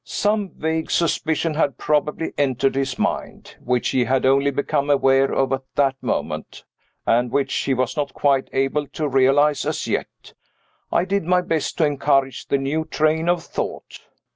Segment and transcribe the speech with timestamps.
[0.03, 5.53] Some vague suspicion had probably entered his mind, which he had only become aware of
[5.53, 6.63] at that moment,
[7.05, 10.33] and which he was not quite able to realize as yet.
[10.91, 13.99] I did my best to encourage the new train of thought.